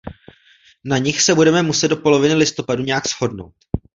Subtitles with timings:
[0.83, 3.55] Na nich se budeme muset do poloviny listopadu nějak shodnout.